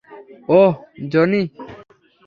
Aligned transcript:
ওহ, 0.49 0.73
Johnny. 1.11 1.41